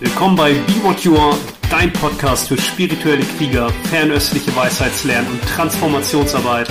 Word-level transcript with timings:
Willkommen 0.00 0.36
bei 0.36 0.52
Be 0.52 0.84
What 0.84 1.00
You 1.00 1.16
Are, 1.16 1.36
dein 1.70 1.92
Podcast 1.92 2.46
für 2.46 2.56
spirituelle 2.56 3.24
Krieger, 3.36 3.68
fernöstliche 3.90 4.54
Weisheitslernen 4.54 5.28
und 5.28 5.42
Transformationsarbeit. 5.42 6.68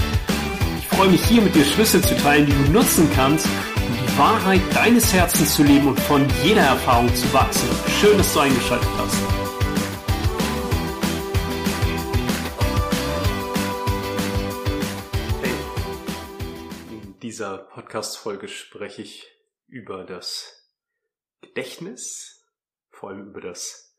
Ich 0.79 0.87
freue 0.87 1.09
mich 1.09 1.25
hier 1.25 1.41
mit 1.41 1.53
dir 1.53 1.65
Schlüssel 1.65 2.01
zu 2.01 2.15
teilen, 2.15 2.45
die 2.45 2.53
du 2.53 2.71
nutzen 2.71 3.11
kannst, 3.13 3.45
um 3.45 3.97
die 3.97 4.17
Wahrheit 4.17 4.61
deines 4.73 5.11
Herzens 5.13 5.55
zu 5.55 5.63
leben 5.63 5.89
und 5.89 5.99
von 5.99 6.25
jeder 6.41 6.61
Erfahrung 6.61 7.13
zu 7.13 7.33
wachsen. 7.33 7.67
Schön, 7.99 8.17
dass 8.17 8.33
du 8.33 8.39
eingeschaltet 8.39 8.87
hast. 8.95 9.17
Hey, 15.41 15.51
in 16.91 17.19
dieser 17.19 17.57
Podcast-Folge 17.57 18.47
spreche 18.47 19.01
ich 19.01 19.27
über 19.67 20.05
das 20.05 20.63
Gedächtnis, 21.41 22.36
vor 22.97 23.09
allem 23.09 23.27
über 23.27 23.41
das 23.41 23.95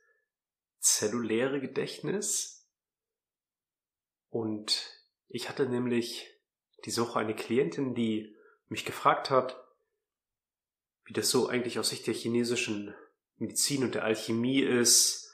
zelluläre 0.80 1.60
Gedächtnis. 1.60 2.68
Und 4.28 4.92
ich 5.28 5.48
hatte 5.48 5.68
nämlich 5.68 6.28
diese 6.84 7.02
Woche 7.02 7.20
eine 7.20 7.36
Klientin, 7.36 7.94
die 7.94 8.36
mich 8.66 8.84
gefragt 8.84 9.30
hat, 9.30 9.64
wie 11.04 11.12
das 11.12 11.30
so 11.30 11.46
eigentlich 11.46 11.78
aus 11.78 11.90
Sicht 11.90 12.06
der 12.08 12.14
chinesischen 12.14 12.94
Medizin 13.36 13.84
und 13.84 13.94
der 13.94 14.04
Alchemie 14.04 14.60
ist, 14.60 15.32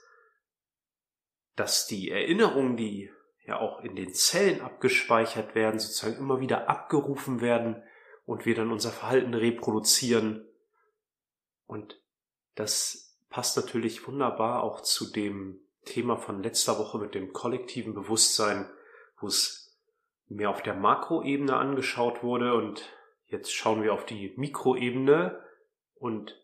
dass 1.57 1.87
die 1.87 2.11
Erinnerungen, 2.11 2.77
die 2.77 3.11
ja 3.47 3.59
auch 3.59 3.81
in 3.81 3.97
den 3.97 4.13
Zellen 4.15 4.61
abgespeichert 4.61 5.55
werden, 5.55 5.81
sozusagen 5.81 6.19
immer 6.19 6.41
wieder 6.41 6.69
abgerufen 6.69 7.41
werden 7.41 7.83
und 8.27 8.45
wir 8.45 8.55
dann 8.55 8.71
unser 8.71 8.93
Verhalten 8.93 9.33
reproduzieren. 9.33 10.47
Und 11.67 12.01
das 12.55 13.14
passt 13.35 13.57
natürlich 13.57 14.07
wunderbar 14.07 14.63
auch 14.63 14.81
zu 14.81 15.11
dem 15.11 15.59
Thema 15.85 16.17
von 16.17 16.41
letzter 16.41 16.79
Woche 16.79 16.99
mit 16.99 17.17
dem 17.17 17.33
kollektiven 17.33 17.93
Bewusstsein, 17.93 18.71
wo 19.19 19.27
es 19.27 19.77
mehr 20.29 20.51
auf 20.51 20.63
der 20.63 20.75
Makroebene 20.75 21.57
angeschaut 21.57 22.23
wurde 22.23 22.55
und 22.55 22.89
jetzt 23.27 23.53
schauen 23.53 23.83
wir 23.83 23.93
auf 23.93 24.07
die 24.07 24.35
Mikroebene 24.37 25.45
und 25.97 26.41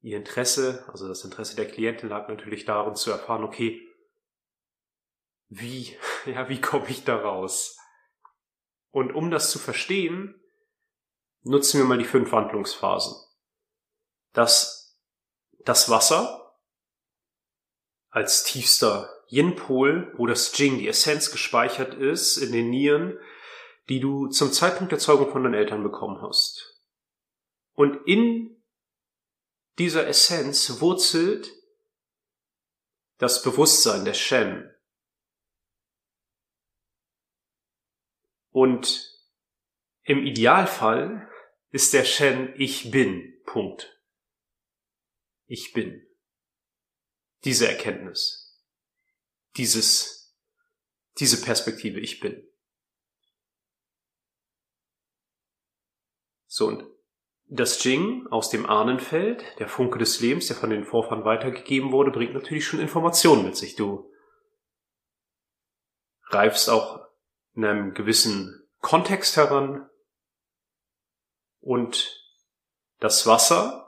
ihr 0.00 0.16
Interesse, 0.16 0.86
also 0.90 1.06
das 1.06 1.22
Interesse 1.22 1.54
der 1.54 1.68
Klientin 1.68 2.08
lag 2.08 2.28
natürlich 2.28 2.64
darin 2.64 2.94
zu 2.94 3.10
erfahren, 3.10 3.44
okay, 3.44 3.86
wie, 5.50 5.98
ja, 6.24 6.48
wie 6.48 6.62
komme 6.62 6.88
ich 6.88 7.04
da 7.04 7.16
raus? 7.16 7.78
Und 8.90 9.12
um 9.12 9.30
das 9.30 9.50
zu 9.50 9.58
verstehen, 9.58 10.40
nutzen 11.42 11.78
wir 11.78 11.84
mal 11.84 11.98
die 11.98 12.06
fünf 12.06 12.32
Wandlungsphasen. 12.32 13.22
Das, 14.32 14.85
das 15.66 15.90
Wasser 15.90 16.56
als 18.08 18.44
tiefster 18.44 19.12
Yin-Pol, 19.28 20.14
wo 20.16 20.26
das 20.26 20.56
Jing, 20.56 20.78
die 20.78 20.88
Essenz 20.88 21.30
gespeichert 21.30 21.94
ist 21.94 22.38
in 22.38 22.52
den 22.52 22.70
Nieren, 22.70 23.18
die 23.88 24.00
du 24.00 24.28
zum 24.28 24.52
Zeitpunkt 24.52 24.92
der 24.92 24.98
Zeugung 24.98 25.30
von 25.30 25.42
deinen 25.42 25.54
Eltern 25.54 25.82
bekommen 25.82 26.22
hast. 26.22 26.80
Und 27.74 28.06
in 28.06 28.62
dieser 29.78 30.06
Essenz 30.06 30.80
wurzelt 30.80 31.52
das 33.18 33.42
Bewusstsein, 33.42 34.04
der 34.04 34.14
Shen. 34.14 34.72
Und 38.50 39.12
im 40.04 40.24
Idealfall 40.24 41.28
ist 41.70 41.92
der 41.92 42.04
Shen 42.04 42.54
Ich 42.56 42.90
bin. 42.90 43.42
Punkt. 43.44 43.95
Ich 45.46 45.72
bin. 45.72 46.06
Diese 47.44 47.68
Erkenntnis. 47.68 48.60
Dieses, 49.56 50.36
diese 51.18 51.40
Perspektive 51.40 52.00
Ich 52.00 52.20
bin. 52.20 52.46
So, 56.46 56.66
und 56.68 56.84
das 57.48 57.82
Jing 57.84 58.26
aus 58.28 58.50
dem 58.50 58.66
Ahnenfeld, 58.66 59.44
der 59.58 59.68
Funke 59.68 59.98
des 59.98 60.20
Lebens, 60.20 60.48
der 60.48 60.56
von 60.56 60.70
den 60.70 60.84
Vorfahren 60.84 61.24
weitergegeben 61.24 61.92
wurde, 61.92 62.10
bringt 62.10 62.34
natürlich 62.34 62.66
schon 62.66 62.80
Informationen 62.80 63.44
mit 63.44 63.56
sich. 63.56 63.76
Du 63.76 64.10
reifst 66.28 66.68
auch 66.68 67.06
in 67.54 67.64
einem 67.64 67.94
gewissen 67.94 68.66
Kontext 68.80 69.36
heran 69.36 69.88
und 71.60 72.20
das 72.98 73.26
Wasser 73.26 73.85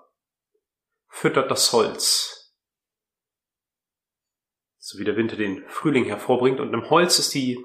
füttert 1.19 1.51
das 1.51 1.73
Holz. 1.73 2.55
So 4.79 4.99
wie 4.99 5.05
der 5.05 5.17
Winter 5.17 5.37
den 5.37 5.69
Frühling 5.69 6.05
hervorbringt 6.05 6.61
und 6.61 6.73
im 6.73 6.89
Holz 6.91 7.19
ist 7.19 7.35
die 7.35 7.59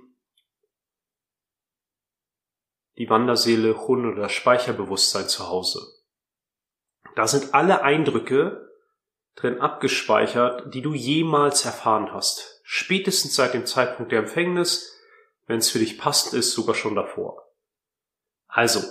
die 2.97 3.09
Wanderseele 3.09 3.88
Hun 3.88 4.12
oder 4.12 4.24
das 4.24 4.34
Speicherbewusstsein 4.34 5.28
zu 5.28 5.47
Hause. 5.47 5.81
Da 7.16 7.28
sind 7.28 7.53
alle 7.53 7.84
Eindrücke 7.84 8.69
drin 9.36 9.59
abgespeichert, 9.62 10.74
die 10.74 10.81
du 10.81 10.94
jemals 10.94 11.66
erfahren 11.66 12.12
hast. 12.12 12.62
Spätestens 12.64 13.35
seit 13.35 13.53
dem 13.53 13.66
Zeitpunkt 13.66 14.12
der 14.12 14.20
Empfängnis, 14.20 15.00
wenn 15.47 15.59
es 15.59 15.70
für 15.70 15.80
dich 15.80 15.97
passend 15.97 16.34
ist, 16.34 16.53
sogar 16.53 16.75
schon 16.75 16.96
davor. 16.96 17.47
Also, 18.47 18.81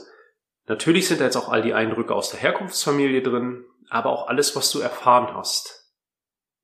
natürlich 0.66 1.06
sind 1.06 1.20
da 1.20 1.24
jetzt 1.24 1.36
auch 1.36 1.48
all 1.48 1.62
die 1.62 1.74
Eindrücke 1.74 2.14
aus 2.14 2.30
der 2.30 2.40
Herkunftsfamilie 2.40 3.22
drin, 3.22 3.64
aber 3.92 4.10
auch 4.10 4.28
alles, 4.28 4.56
was 4.56 4.70
du 4.70 4.80
erfahren 4.80 5.34
hast. 5.34 5.92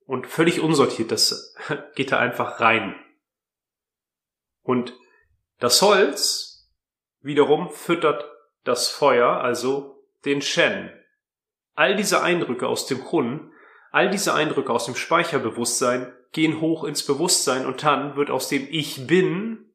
Und 0.06 0.26
völlig 0.26 0.60
unsortiert, 0.60 1.10
das 1.10 1.54
geht 1.94 2.10
da 2.10 2.18
einfach 2.18 2.60
rein. 2.60 2.94
Und 4.62 4.94
das 5.58 5.82
Holz, 5.82 6.70
wiederum 7.20 7.68
füttert 7.70 8.24
das 8.64 8.88
Feuer, 8.88 9.42
also 9.42 10.02
den 10.24 10.40
Shen. 10.40 10.90
All 11.74 11.96
diese 11.96 12.22
Eindrücke 12.22 12.66
aus 12.66 12.86
dem 12.86 13.10
Hun, 13.12 13.52
all 13.90 14.08
diese 14.08 14.32
Eindrücke 14.32 14.72
aus 14.72 14.86
dem 14.86 14.96
Speicherbewusstsein 14.96 16.14
gehen 16.32 16.62
hoch 16.62 16.84
ins 16.84 17.04
Bewusstsein 17.04 17.66
und 17.66 17.82
dann 17.82 18.16
wird 18.16 18.30
aus 18.30 18.48
dem 18.48 18.66
Ich 18.70 19.06
bin 19.06 19.74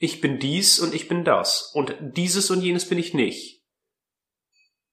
ich 0.00 0.20
bin 0.20 0.38
dies 0.38 0.78
und 0.78 0.94
ich 0.94 1.08
bin 1.08 1.24
das 1.24 1.72
und 1.74 1.96
dieses 2.00 2.50
und 2.50 2.60
jenes 2.60 2.88
bin 2.88 2.98
ich 2.98 3.14
nicht. 3.14 3.57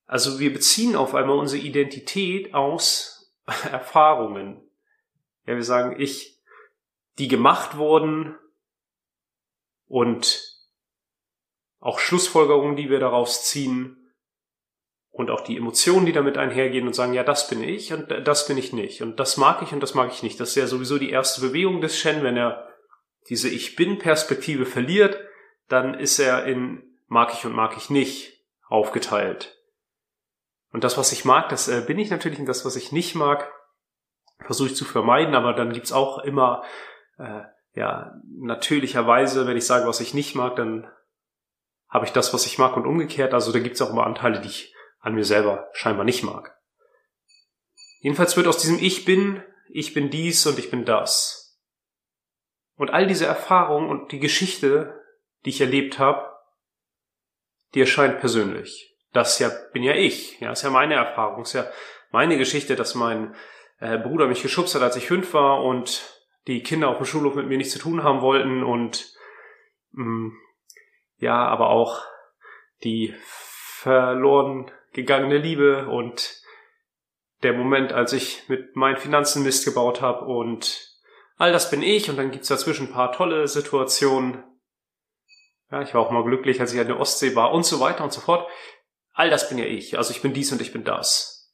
Also 0.05 0.39
wir 0.39 0.53
beziehen 0.53 0.95
auf 0.95 1.15
einmal 1.15 1.37
unsere 1.37 1.61
Identität 1.61 2.53
aus 2.53 3.33
Erfahrungen. 3.71 4.61
Ja, 5.45 5.55
wir 5.55 5.63
sagen 5.63 5.99
ich, 5.99 6.39
die 7.17 7.27
gemacht 7.27 7.77
wurden 7.77 8.35
und 9.87 10.55
auch 11.79 11.99
Schlussfolgerungen, 11.99 12.75
die 12.75 12.89
wir 12.89 12.99
daraus 12.99 13.45
ziehen 13.45 14.11
und 15.11 15.29
auch 15.29 15.41
die 15.41 15.55
Emotionen, 15.55 16.05
die 16.05 16.11
damit 16.11 16.37
einhergehen 16.37 16.87
und 16.87 16.93
sagen, 16.93 17.13
ja, 17.13 17.23
das 17.23 17.47
bin 17.47 17.63
ich 17.63 17.93
und 17.93 18.09
das 18.09 18.47
bin 18.47 18.57
ich 18.57 18.73
nicht 18.73 19.01
und 19.01 19.19
das 19.19 19.37
mag 19.37 19.61
ich 19.61 19.71
und 19.71 19.81
das 19.81 19.93
mag 19.93 20.11
ich 20.11 20.23
nicht. 20.23 20.39
Das 20.39 20.49
ist 20.49 20.55
ja 20.55 20.67
sowieso 20.67 20.97
die 20.97 21.11
erste 21.11 21.41
Bewegung 21.41 21.79
des 21.79 21.97
Shen, 21.97 22.23
wenn 22.23 22.37
er 22.37 22.69
diese 23.29 23.49
Ich 23.49 23.75
bin 23.75 23.97
Perspektive 23.97 24.65
verliert, 24.65 25.17
dann 25.67 25.93
ist 25.93 26.19
er 26.19 26.45
in 26.45 26.99
mag 27.07 27.33
ich 27.33 27.45
und 27.45 27.53
mag 27.53 27.77
ich 27.77 27.89
nicht 27.89 28.43
aufgeteilt. 28.67 29.54
Und 30.75 30.83
das, 30.83 30.97
was 30.97 31.13
ich 31.13 31.23
mag, 31.23 31.47
das 31.47 31.69
äh, 31.69 31.85
bin 31.87 31.97
ich 31.99 32.09
natürlich 32.09 32.37
und 32.37 32.47
das, 32.47 32.65
was 32.65 32.75
ich 32.75 32.91
nicht 32.91 33.15
mag, 33.15 33.49
versuche 34.45 34.67
ich 34.67 34.75
zu 34.75 34.83
vermeiden, 34.83 35.33
aber 35.33 35.53
dann 35.53 35.71
gibt's 35.71 35.93
auch 35.93 36.17
immer, 36.17 36.65
äh, 37.17 37.43
ja, 37.75 38.19
natürlicherweise, 38.25 39.47
wenn 39.47 39.55
ich 39.55 39.65
sage, 39.65 39.87
was 39.87 40.01
ich 40.01 40.13
nicht 40.13 40.35
mag, 40.35 40.57
dann 40.57 40.91
habe 41.87 42.03
ich 42.03 42.11
das, 42.11 42.33
was 42.33 42.45
ich 42.45 42.57
mag 42.57 42.75
und 42.75 42.85
umgekehrt. 42.85 43.33
Also 43.33 43.53
da 43.53 43.59
gibt 43.59 43.75
es 43.75 43.81
auch 43.81 43.89
immer 43.89 44.05
Anteile, 44.05 44.41
die 44.41 44.49
ich 44.49 44.75
an 44.99 45.15
mir 45.15 45.23
selber 45.23 45.69
scheinbar 45.71 46.03
nicht 46.03 46.23
mag. 46.23 46.59
Jedenfalls 48.01 48.35
wird 48.35 48.47
aus 48.47 48.57
diesem 48.57 48.77
Ich 48.77 49.05
bin, 49.05 49.41
ich 49.69 49.93
bin 49.93 50.09
dies 50.09 50.45
und 50.45 50.59
ich 50.59 50.71
bin 50.71 50.83
das. 50.83 51.57
Und 52.75 52.91
all 52.91 53.07
diese 53.07 53.27
Erfahrungen 53.27 53.89
und 53.89 54.11
die 54.11 54.19
Geschichte, 54.19 55.01
die 55.45 55.51
ich 55.51 55.61
erlebt 55.61 55.99
habe, 55.99 56.29
die 57.75 57.79
erscheint 57.79 58.19
persönlich. 58.19 58.94
Das 59.15 59.39
ja 59.39 59.49
bin 59.71 59.81
ja 59.81 59.93
ich. 59.93 60.41
Ja, 60.41 60.51
ist 60.51 60.63
ja 60.63 60.69
meine 60.69 60.95
Erfahrung, 60.95 61.43
ist 61.43 61.53
ja 61.53 61.65
meine 62.11 62.37
Geschichte, 62.37 62.75
dass 62.75 62.95
mein 62.95 63.33
äh, 63.79 63.97
Bruder 63.97 64.27
mich 64.27 64.41
geschubst 64.41 64.75
hat, 64.75 64.81
als 64.81 64.97
ich 64.97 65.07
fünf 65.07 65.33
war 65.33 65.63
und 65.63 66.21
die 66.47 66.61
Kinder 66.63 66.89
auf 66.89 66.97
dem 66.97 67.05
Schulhof 67.05 67.33
mit 67.33 67.47
mir 67.47 67.57
nichts 67.57 67.71
zu 67.71 67.79
tun 67.79 68.03
haben 68.03 68.19
wollten 68.19 68.61
und 68.61 69.13
mh, 69.91 70.03
mm, 70.03 70.37
ja, 71.19 71.47
aber 71.47 71.69
auch 71.69 72.01
die 72.83 73.15
verloren 73.23 74.69
gegangene 74.91 75.37
Liebe 75.37 75.87
und 75.87 76.41
der 77.41 77.53
Moment, 77.53 77.93
als 77.93 78.11
ich 78.11 78.49
mit 78.49 78.75
meinen 78.75 78.97
Finanzen 78.97 79.43
Mist 79.43 79.63
gebaut 79.63 80.01
habe 80.01 80.25
und 80.25 80.93
all 81.37 81.53
das 81.53 81.71
bin 81.71 81.81
ich 81.81 82.09
und 82.09 82.17
dann 82.17 82.31
gibt's 82.31 82.49
dazwischen 82.49 82.87
ein 82.87 82.93
paar 82.93 83.13
tolle 83.13 83.47
Situationen. 83.47 84.43
Ja, 85.71 85.81
ich 85.81 85.93
war 85.93 86.01
auch 86.01 86.11
mal 86.11 86.25
glücklich, 86.25 86.59
als 86.59 86.73
ich 86.73 86.81
an 86.81 86.87
der 86.87 86.99
Ostsee 86.99 87.33
war 87.33 87.53
und 87.53 87.65
so 87.65 87.79
weiter 87.79 88.03
und 88.03 88.11
so 88.11 88.19
fort. 88.19 88.45
All 89.15 89.29
das 89.29 89.47
bin 89.47 89.57
ja 89.57 89.65
ich. 89.65 89.97
Also 89.97 90.11
ich 90.11 90.21
bin 90.21 90.33
dies 90.33 90.51
und 90.51 90.61
ich 90.61 90.73
bin 90.73 90.83
das. 90.83 91.53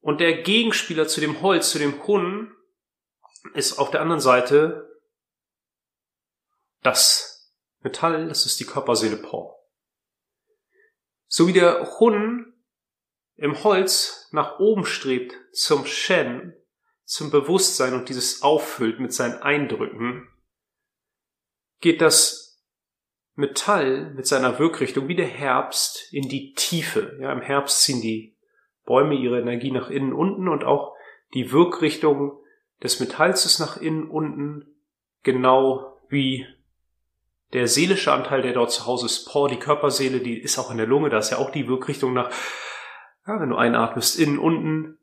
Und 0.00 0.20
der 0.20 0.42
Gegenspieler 0.42 1.06
zu 1.06 1.20
dem 1.20 1.40
Holz, 1.40 1.70
zu 1.70 1.78
dem 1.78 2.06
Hun, 2.06 2.52
ist 3.54 3.78
auf 3.78 3.92
der 3.92 4.00
anderen 4.00 4.20
Seite 4.20 5.00
das 6.82 7.52
Metall, 7.80 8.28
das 8.28 8.46
ist 8.46 8.58
die 8.58 8.64
Körperseele 8.64 9.16
Paul. 9.16 9.54
So 11.28 11.46
wie 11.46 11.52
der 11.52 11.98
Hun 11.98 12.52
im 13.36 13.62
Holz 13.62 14.28
nach 14.32 14.58
oben 14.58 14.84
strebt 14.84 15.36
zum 15.52 15.86
Shen, 15.86 16.52
zum 17.04 17.30
Bewusstsein 17.30 17.94
und 17.94 18.08
dieses 18.08 18.42
auffüllt 18.42 18.98
mit 18.98 19.12
seinen 19.12 19.40
Eindrücken, 19.40 20.28
geht 21.80 22.00
das 22.00 22.45
Metall 23.36 24.12
mit 24.14 24.26
seiner 24.26 24.58
Wirkrichtung 24.58 25.08
wie 25.08 25.14
der 25.14 25.26
Herbst 25.26 26.12
in 26.12 26.28
die 26.28 26.54
Tiefe. 26.54 27.18
Ja, 27.20 27.32
im 27.32 27.42
Herbst 27.42 27.82
ziehen 27.82 28.00
die 28.00 28.34
Bäume 28.86 29.14
ihre 29.14 29.40
Energie 29.40 29.70
nach 29.70 29.90
innen 29.90 30.14
unten 30.14 30.48
und 30.48 30.64
auch 30.64 30.94
die 31.34 31.52
Wirkrichtung 31.52 32.38
des 32.82 32.98
Metalls 32.98 33.44
ist 33.44 33.58
nach 33.58 33.76
innen 33.76 34.08
unten, 34.08 34.66
genau 35.22 35.98
wie 36.08 36.46
der 37.52 37.68
seelische 37.68 38.12
Anteil, 38.12 38.42
der 38.42 38.54
dort 38.54 38.72
zu 38.72 38.86
Hause 38.86 39.06
ist, 39.06 39.26
Por, 39.26 39.48
die 39.48 39.58
Körperseele, 39.58 40.20
die 40.20 40.38
ist 40.38 40.58
auch 40.58 40.70
in 40.70 40.78
der 40.78 40.86
Lunge, 40.86 41.10
da 41.10 41.18
ist 41.18 41.30
ja 41.30 41.38
auch 41.38 41.50
die 41.50 41.68
Wirkrichtung 41.68 42.12
nach, 42.12 42.30
ja, 43.26 43.40
wenn 43.40 43.50
du 43.50 43.56
einatmest, 43.56 44.18
innen, 44.18 44.38
unten. 44.38 44.98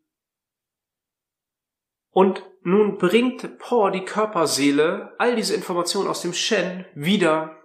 Und 2.10 2.44
nun 2.64 2.98
bringt 2.98 3.60
Por, 3.60 3.92
die 3.92 4.06
Körperseele, 4.06 5.14
all 5.20 5.36
diese 5.36 5.56
Informationen 5.56 6.08
aus 6.08 6.22
dem 6.22 6.34
Shen 6.34 6.86
wieder 6.96 7.63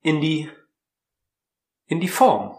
in 0.00 0.20
die, 0.20 0.50
in 1.86 2.00
die 2.00 2.08
Form. 2.08 2.56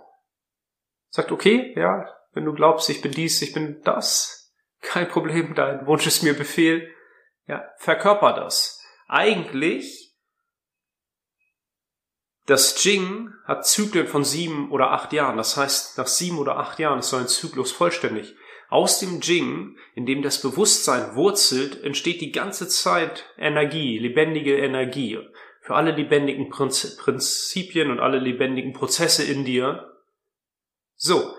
Sagt, 1.10 1.32
okay, 1.32 1.74
ja, 1.76 2.06
wenn 2.34 2.46
du 2.46 2.54
glaubst, 2.54 2.90
ich 2.90 3.02
bin 3.02 3.12
dies, 3.12 3.42
ich 3.42 3.54
bin 3.54 3.82
das, 3.84 4.54
kein 4.82 5.08
Problem, 5.08 5.54
dein 5.56 5.86
Wunsch 5.88 6.08
ist 6.08 6.24
mir 6.24 6.36
Befehl, 6.36 6.94
ja, 7.48 7.64
verkörper 7.78 8.34
das. 8.34 8.82
Eigentlich 9.08 10.10
das 12.50 12.84
Jing 12.84 13.32
hat 13.46 13.68
Zyklen 13.68 14.08
von 14.08 14.24
sieben 14.24 14.72
oder 14.72 14.92
acht 14.92 15.14
Jahren. 15.14 15.38
Das 15.38 15.56
heißt, 15.56 16.00
nach 16.00 16.08
sieben 16.08 16.40
oder 16.40 16.58
acht 16.58 16.80
Jahren 16.80 16.98
ist 16.98 17.10
so 17.10 17.18
ein 17.18 17.28
Zyklus 17.28 17.72
vollständig. 17.72 18.34
Aus 18.70 19.00
dem 19.00 19.22
Jing, 19.22 19.78
in 19.94 20.08
dem 20.08 20.24
das 20.24 20.42
Bewusstsein 20.42 21.16
wurzelt, 21.16 21.84
entsteht 21.84 22.22
die 22.22 22.32
ganze 22.32 22.68
Zeit 22.68 23.26
Energie, 23.38 24.00
lebendige 24.00 24.58
Energie. 24.58 25.20
Für 25.70 25.76
alle 25.76 25.92
lebendigen 25.92 26.50
Prinzipien 26.50 27.92
und 27.92 28.00
alle 28.00 28.18
lebendigen 28.18 28.74
Prozesse 28.74 29.24
in 29.24 29.46
dir. 29.46 30.02
So. 30.96 31.36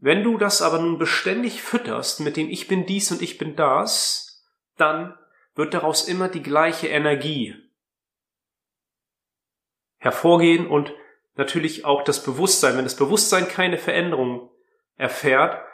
Wenn 0.00 0.24
du 0.24 0.38
das 0.38 0.60
aber 0.60 0.80
nun 0.80 0.98
beständig 0.98 1.62
fütterst 1.62 2.18
mit 2.18 2.36
dem 2.36 2.50
Ich 2.50 2.66
bin 2.66 2.84
dies 2.84 3.12
und 3.12 3.22
ich 3.22 3.38
bin 3.38 3.54
das, 3.54 4.44
dann 4.76 5.16
wird 5.54 5.72
daraus 5.72 6.08
immer 6.08 6.26
die 6.26 6.42
gleiche 6.42 6.88
Energie 6.88 7.54
hervorgehen 9.98 10.66
und 10.66 10.92
natürlich 11.36 11.84
auch 11.84 12.02
das 12.02 12.24
Bewusstsein. 12.24 12.76
Wenn 12.76 12.82
das 12.82 12.96
Bewusstsein 12.96 13.46
keine 13.46 13.78
Veränderung 13.78 14.50
erfährt 14.96 15.64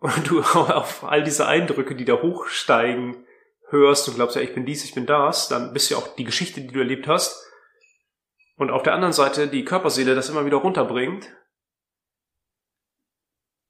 und 0.00 0.28
du 0.28 0.42
auf 0.42 1.02
all 1.02 1.24
diese 1.24 1.46
Eindrücke, 1.46 1.96
die 1.96 2.04
da 2.04 2.20
hochsteigen, 2.20 3.26
hörst 3.72 4.08
und 4.08 4.14
glaubst, 4.14 4.36
ja, 4.36 4.42
ich 4.42 4.54
bin 4.54 4.64
dies, 4.64 4.84
ich 4.84 4.94
bin 4.94 5.06
das, 5.06 5.48
dann 5.48 5.72
bist 5.72 5.90
ja 5.90 5.96
auch 5.96 6.14
die 6.14 6.24
Geschichte, 6.24 6.60
die 6.60 6.68
du 6.68 6.78
erlebt 6.78 7.08
hast. 7.08 7.44
Und 8.56 8.70
auf 8.70 8.82
der 8.82 8.94
anderen 8.94 9.12
Seite 9.12 9.48
die 9.48 9.64
Körperseele 9.64 10.14
das 10.14 10.28
immer 10.28 10.46
wieder 10.46 10.58
runterbringt 10.58 11.34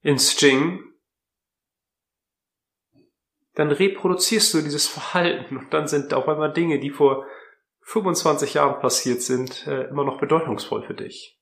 ins 0.03 0.39
Jing, 0.41 0.85
dann 3.55 3.71
reproduzierst 3.71 4.53
du 4.55 4.63
dieses 4.63 4.89
Verhalten 4.89 5.57
und 5.57 5.73
dann 5.73 5.87
sind 5.87 6.13
auf 6.15 6.29
einmal 6.29 6.53
Dinge, 6.53 6.81
die 6.81 6.91
vor 6.91 7.27
25 7.83 8.55
Jahren 8.55 8.81
passiert 8.81 9.23
sind, 9.23 9.67
äh, 9.67 9.89
immer 9.89 10.05
noch 10.05 10.19
bedeutungsvoll 10.19 10.87
für 10.87 10.95
dich. 10.95 11.39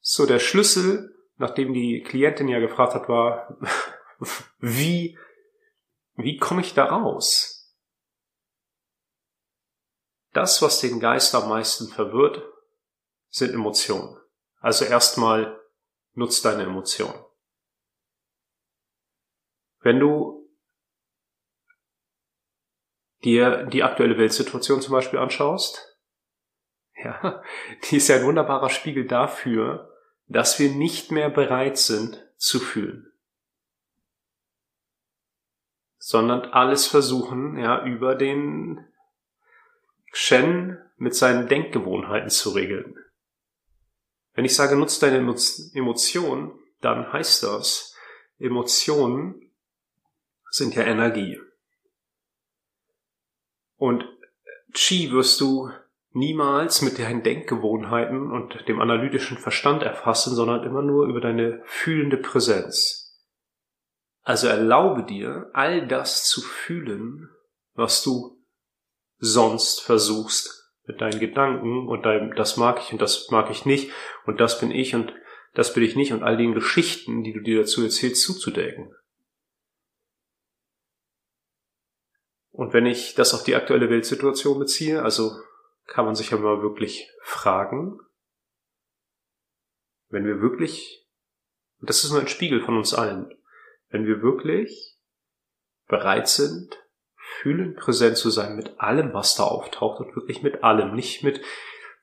So, 0.00 0.26
der 0.26 0.40
Schlüssel, 0.40 1.14
nachdem 1.36 1.72
die 1.72 2.02
Klientin 2.02 2.48
ja 2.48 2.58
gefragt 2.58 2.94
hat, 2.94 3.08
war, 3.08 3.56
wie, 4.58 5.18
wie 6.14 6.36
komme 6.38 6.60
ich 6.60 6.74
da 6.74 6.86
raus? 6.86 7.74
Das, 10.32 10.62
was 10.62 10.80
den 10.80 11.00
Geist 11.00 11.34
am 11.34 11.48
meisten 11.48 11.88
verwirrt, 11.88 12.42
sind 13.28 13.52
Emotionen. 13.52 14.18
Also 14.60 14.84
erstmal 14.84 15.60
nutz 16.14 16.42
deine 16.42 16.62
Emotionen. 16.62 17.24
Wenn 19.80 19.98
du 19.98 20.48
dir 23.24 23.66
die 23.66 23.82
aktuelle 23.82 24.18
Weltsituation 24.18 24.80
zum 24.80 24.92
Beispiel 24.92 25.18
anschaust, 25.18 25.98
ja, 26.94 27.42
die 27.90 27.96
ist 27.96 28.08
ja 28.08 28.16
ein 28.16 28.24
wunderbarer 28.24 28.70
Spiegel 28.70 29.06
dafür, 29.06 29.92
dass 30.26 30.58
wir 30.58 30.70
nicht 30.70 31.10
mehr 31.10 31.28
bereit 31.28 31.78
sind 31.78 32.24
zu 32.36 32.58
fühlen, 32.58 33.11
sondern 36.04 36.46
alles 36.46 36.88
versuchen, 36.88 37.56
ja, 37.58 37.84
über 37.84 38.16
den 38.16 38.84
Shen 40.12 40.76
mit 40.96 41.14
seinen 41.14 41.46
Denkgewohnheiten 41.46 42.28
zu 42.28 42.50
regeln. 42.50 42.96
Wenn 44.34 44.44
ich 44.44 44.56
sage, 44.56 44.74
nutz 44.74 44.98
deine 44.98 45.18
Emotionen, 45.18 46.58
dann 46.80 47.12
heißt 47.12 47.44
das, 47.44 47.94
Emotionen 48.40 49.52
sind 50.50 50.74
ja 50.74 50.82
Energie. 50.82 51.38
Und 53.76 54.04
Chi 54.74 55.12
wirst 55.12 55.40
du 55.40 55.70
niemals 56.10 56.82
mit 56.82 56.98
deinen 56.98 57.22
Denkgewohnheiten 57.22 58.32
und 58.32 58.66
dem 58.66 58.80
analytischen 58.80 59.38
Verstand 59.38 59.84
erfassen, 59.84 60.34
sondern 60.34 60.64
immer 60.64 60.82
nur 60.82 61.06
über 61.06 61.20
deine 61.20 61.62
fühlende 61.64 62.16
Präsenz. 62.16 63.01
Also 64.22 64.46
erlaube 64.46 65.04
dir, 65.04 65.50
all 65.52 65.86
das 65.86 66.24
zu 66.24 66.40
fühlen, 66.40 67.28
was 67.74 68.02
du 68.02 68.40
sonst 69.18 69.80
versuchst 69.80 70.70
mit 70.84 71.00
deinen 71.00 71.20
Gedanken 71.20 71.88
und 71.88 72.06
deinem, 72.06 72.34
das 72.34 72.56
mag 72.56 72.80
ich 72.80 72.92
und 72.92 73.02
das 73.02 73.30
mag 73.30 73.50
ich 73.50 73.64
nicht 73.64 73.92
und 74.26 74.40
das 74.40 74.60
bin 74.60 74.70
ich 74.70 74.94
und 74.94 75.12
das 75.54 75.74
bin 75.74 75.82
ich 75.82 75.96
nicht 75.96 76.12
und 76.12 76.22
all 76.22 76.36
den 76.36 76.54
Geschichten, 76.54 77.22
die 77.22 77.32
du 77.32 77.40
dir 77.40 77.60
dazu 77.60 77.82
erzählst, 77.82 78.22
zuzudecken. 78.22 78.94
Und 82.50 82.72
wenn 82.72 82.86
ich 82.86 83.14
das 83.14 83.34
auf 83.34 83.44
die 83.44 83.56
aktuelle 83.56 83.90
Weltsituation 83.90 84.58
beziehe, 84.58 85.02
also 85.02 85.40
kann 85.86 86.04
man 86.04 86.14
sich 86.14 86.30
ja 86.30 86.36
mal 86.36 86.62
wirklich 86.62 87.10
fragen, 87.22 87.98
wenn 90.08 90.26
wir 90.26 90.40
wirklich, 90.40 91.06
und 91.80 91.88
das 91.88 92.04
ist 92.04 92.12
nur 92.12 92.20
ein 92.20 92.28
Spiegel 92.28 92.62
von 92.62 92.76
uns 92.76 92.92
allen, 92.94 93.34
wenn 93.92 94.06
wir 94.06 94.22
wirklich 94.22 94.96
bereit 95.86 96.26
sind, 96.26 96.82
fühlend 97.14 97.76
präsent 97.76 98.16
zu 98.16 98.30
sein 98.30 98.56
mit 98.56 98.80
allem, 98.80 99.12
was 99.12 99.36
da 99.36 99.44
auftaucht 99.44 100.00
und 100.00 100.16
wirklich 100.16 100.42
mit 100.42 100.64
allem, 100.64 100.94
nicht 100.94 101.22
mit, 101.22 101.42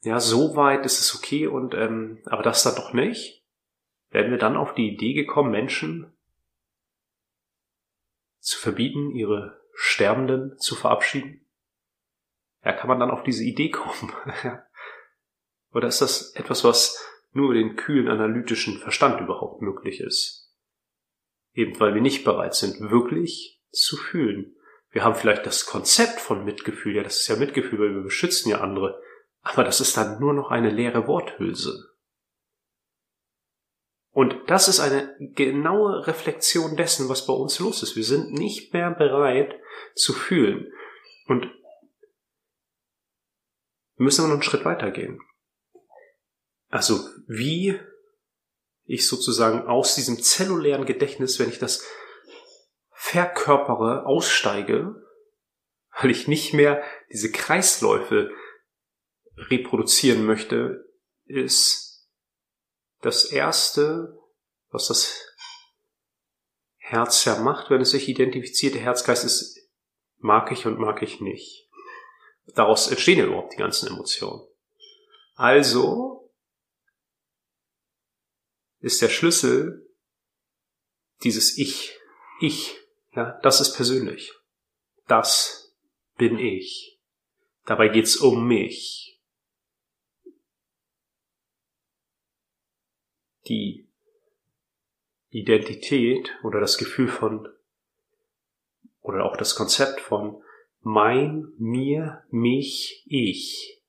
ja, 0.01 0.19
so 0.19 0.55
weit 0.55 0.85
ist 0.85 0.99
es 0.99 1.15
okay 1.15 1.47
und, 1.47 1.73
ähm, 1.73 2.21
aber 2.25 2.43
das 2.43 2.63
dann 2.63 2.75
doch 2.75 2.93
nicht, 2.93 3.43
werden 4.11 4.31
wir 4.31 4.37
dann 4.37 4.55
auf 4.55 4.73
die 4.73 4.93
Idee 4.93 5.13
gekommen, 5.13 5.51
Menschen 5.51 6.13
zu 8.39 8.59
verbieten, 8.59 9.11
ihre 9.11 9.59
Sterbenden 9.73 10.57
zu 10.59 10.75
verabschieden? 10.75 11.45
Ja, 12.63 12.73
kann 12.73 12.87
man 12.87 12.99
dann 12.99 13.11
auf 13.11 13.23
diese 13.23 13.43
Idee 13.43 13.71
kommen? 13.71 14.13
Oder 15.73 15.87
ist 15.87 16.01
das 16.01 16.33
etwas, 16.35 16.63
was 16.63 17.03
nur 17.31 17.53
den 17.53 17.75
kühlen 17.75 18.07
analytischen 18.07 18.79
Verstand 18.79 19.21
überhaupt 19.21 19.61
möglich 19.61 20.01
ist? 20.01 20.38
Eben 21.59 21.77
weil 21.81 21.93
wir 21.93 22.01
nicht 22.01 22.23
bereit 22.23 22.55
sind, 22.55 22.79
wirklich 22.79 23.61
zu 23.69 23.97
fühlen. 23.97 24.55
Wir 24.91 25.03
haben 25.03 25.15
vielleicht 25.15 25.45
das 25.45 25.65
Konzept 25.65 26.21
von 26.21 26.45
Mitgefühl, 26.45 26.95
ja, 26.95 27.03
das 27.03 27.17
ist 27.17 27.27
ja 27.27 27.35
Mitgefühl, 27.35 27.79
weil 27.79 27.95
wir 27.95 28.03
beschützen 28.03 28.49
ja 28.49 28.61
andere, 28.61 29.01
aber 29.41 29.65
das 29.65 29.81
ist 29.81 29.97
dann 29.97 30.21
nur 30.21 30.33
noch 30.33 30.51
eine 30.51 30.69
leere 30.69 31.05
Worthülse. 31.05 31.89
Und 34.11 34.37
das 34.47 34.69
ist 34.69 34.79
eine 34.79 35.17
genaue 35.19 36.07
Reflexion 36.07 36.77
dessen, 36.77 37.09
was 37.09 37.27
bei 37.27 37.33
uns 37.33 37.59
los 37.59 37.83
ist. 37.83 37.97
Wir 37.97 38.05
sind 38.05 38.31
nicht 38.31 38.73
mehr 38.73 38.91
bereit 38.91 39.53
zu 39.95 40.13
fühlen. 40.13 40.71
Und 41.27 41.43
wir 43.97 44.05
müssen 44.05 44.21
aber 44.21 44.29
noch 44.29 44.35
einen 44.35 44.43
Schritt 44.43 44.63
weitergehen. 44.63 45.19
Also 46.69 47.01
wie 47.27 47.77
ich 48.89 49.07
sozusagen 49.07 49.67
aus 49.67 49.93
diesem 49.93 50.19
zellulären 50.19 50.85
Gedächtnis, 50.85 51.37
wenn 51.37 51.49
ich 51.49 51.59
das 51.59 51.85
verkörpere, 52.91 54.07
aussteige, 54.07 54.95
weil 56.01 56.09
ich 56.09 56.27
nicht 56.27 56.55
mehr 56.55 56.83
diese 57.11 57.31
Kreisläufe 57.31 58.31
reproduzieren 59.37 60.25
möchte, 60.25 60.85
ist 61.25 62.09
das 63.01 63.25
erste, 63.25 64.17
was 64.71 64.87
das 64.87 65.35
Herz 66.77 67.25
ja 67.25 67.39
macht, 67.39 67.69
wenn 67.69 67.81
es 67.81 67.91
sich 67.91 68.09
identifiziert. 68.09 68.73
Der 68.73 68.81
Herzgeist 68.81 69.23
ist 69.23 69.59
mag 70.17 70.51
ich 70.51 70.65
und 70.65 70.79
mag 70.79 71.03
ich 71.03 71.21
nicht. 71.21 71.69
Daraus 72.55 72.87
entstehen 72.87 73.19
ja 73.19 73.25
überhaupt 73.25 73.53
die 73.53 73.57
ganzen 73.57 73.87
Emotionen. 73.87 74.41
Also 75.35 76.18
ist 78.79 79.01
der 79.01 79.09
Schlüssel 79.09 79.87
dieses 81.23 81.57
Ich. 81.57 81.97
Ich, 82.39 82.77
ja, 83.11 83.39
das 83.43 83.59
ist 83.59 83.75
persönlich. 83.75 84.33
Das 85.07 85.75
bin 86.17 86.37
ich. 86.37 86.99
Dabei 87.65 87.89
geht's 87.89 88.15
um 88.15 88.47
mich. 88.47 89.19
Die 93.47 93.89
Identität 95.29 96.31
oder 96.43 96.59
das 96.59 96.77
Gefühl 96.77 97.07
von 97.07 97.47
oder 99.01 99.25
auch 99.25 99.37
das 99.37 99.55
Konzept 99.55 100.01
von 100.01 100.41
mein, 100.81 101.51
mir, 101.57 102.23
mich, 102.29 103.03
ich. 103.07 103.81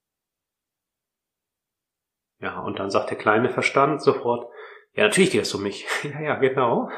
Ja, 2.38 2.60
und 2.60 2.78
dann 2.78 2.90
sagt 2.90 3.10
der 3.10 3.18
kleine 3.18 3.50
Verstand 3.50 4.02
sofort, 4.02 4.50
ja, 5.00 5.06
natürlich 5.06 5.30
geht 5.30 5.42
es 5.44 5.54
um 5.54 5.62
mich. 5.62 5.86
ja, 6.04 6.20
ja, 6.20 6.34
genau. 6.34 6.90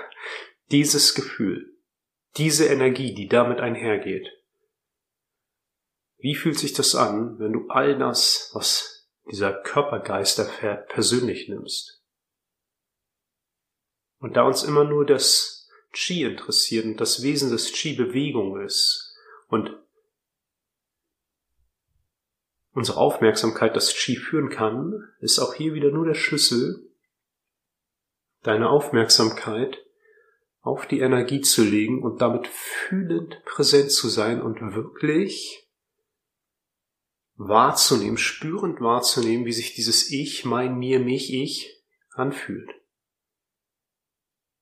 Dieses 0.72 1.14
Gefühl, 1.14 1.78
diese 2.36 2.66
Energie, 2.66 3.14
die 3.14 3.28
damit 3.28 3.60
einhergeht. 3.60 4.26
Wie 6.18 6.34
fühlt 6.34 6.58
sich 6.58 6.72
das 6.72 6.96
an, 6.96 7.38
wenn 7.38 7.52
du 7.52 7.68
all 7.68 7.96
das, 7.96 8.50
was 8.54 9.08
dieser 9.30 9.52
Körpergeist 9.52 10.40
erfährt, 10.40 10.88
persönlich 10.88 11.48
nimmst? 11.48 12.02
Und 14.18 14.36
da 14.36 14.42
uns 14.42 14.64
immer 14.64 14.82
nur 14.82 15.06
das 15.06 15.70
Qi 15.92 16.24
interessiert 16.24 16.84
und 16.86 17.00
das 17.00 17.22
Wesen 17.22 17.52
des 17.52 17.72
Qi 17.72 17.92
Bewegung 17.94 18.60
ist 18.60 19.16
und 19.46 19.78
unsere 22.72 22.98
Aufmerksamkeit 22.98 23.76
das 23.76 23.94
Qi 23.94 24.16
führen 24.16 24.48
kann, 24.48 25.08
ist 25.20 25.38
auch 25.38 25.54
hier 25.54 25.74
wieder 25.74 25.92
nur 25.92 26.06
der 26.06 26.14
Schlüssel, 26.14 26.91
deine 28.42 28.70
Aufmerksamkeit 28.70 29.78
auf 30.60 30.86
die 30.86 31.00
Energie 31.00 31.40
zu 31.40 31.64
legen 31.64 32.02
und 32.02 32.20
damit 32.20 32.46
fühlend 32.46 33.42
präsent 33.44 33.90
zu 33.90 34.08
sein 34.08 34.40
und 34.40 34.74
wirklich 34.74 35.68
wahrzunehmen, 37.34 38.18
spürend 38.18 38.80
wahrzunehmen, 38.80 39.44
wie 39.44 39.52
sich 39.52 39.74
dieses 39.74 40.10
Ich, 40.10 40.44
mein, 40.44 40.78
mir, 40.78 41.00
mich, 41.00 41.32
ich 41.32 41.82
anfühlt. 42.10 42.70